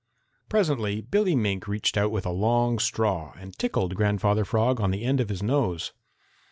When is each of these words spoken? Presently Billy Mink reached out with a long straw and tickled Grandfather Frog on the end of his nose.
Presently 0.49 0.99
Billy 1.01 1.35
Mink 1.35 1.67
reached 1.67 1.95
out 1.95 2.09
with 2.09 2.25
a 2.25 2.31
long 2.31 2.79
straw 2.79 3.33
and 3.37 3.55
tickled 3.55 3.93
Grandfather 3.93 4.43
Frog 4.45 4.81
on 4.81 4.89
the 4.89 5.03
end 5.03 5.19
of 5.19 5.29
his 5.29 5.43
nose. 5.43 5.93